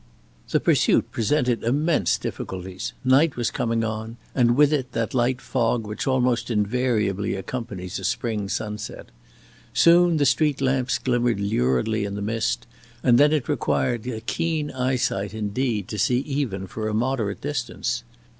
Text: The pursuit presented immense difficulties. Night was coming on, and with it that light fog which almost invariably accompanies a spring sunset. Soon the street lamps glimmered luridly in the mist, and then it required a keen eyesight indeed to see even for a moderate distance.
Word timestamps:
The 0.49 0.59
pursuit 0.59 1.11
presented 1.11 1.63
immense 1.63 2.17
difficulties. 2.17 2.93
Night 3.05 3.35
was 3.35 3.51
coming 3.51 3.83
on, 3.83 4.17
and 4.33 4.55
with 4.57 4.73
it 4.73 4.93
that 4.93 5.13
light 5.13 5.39
fog 5.39 5.85
which 5.85 6.07
almost 6.07 6.49
invariably 6.49 7.35
accompanies 7.35 7.99
a 7.99 8.03
spring 8.03 8.49
sunset. 8.49 9.09
Soon 9.75 10.17
the 10.17 10.25
street 10.25 10.59
lamps 10.59 10.97
glimmered 10.97 11.39
luridly 11.39 12.03
in 12.03 12.15
the 12.15 12.21
mist, 12.23 12.65
and 13.03 13.19
then 13.19 13.31
it 13.31 13.47
required 13.47 14.07
a 14.07 14.21
keen 14.21 14.71
eyesight 14.71 15.35
indeed 15.35 15.87
to 15.89 15.99
see 15.99 16.21
even 16.21 16.65
for 16.65 16.87
a 16.87 16.95
moderate 16.95 17.41
distance. 17.41 18.03